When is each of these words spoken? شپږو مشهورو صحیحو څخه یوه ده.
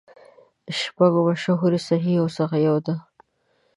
شپږو 0.79 1.19
مشهورو 1.29 1.79
صحیحو 1.87 2.27
څخه 2.37 2.55
یوه 2.67 2.81
ده. 2.85 2.95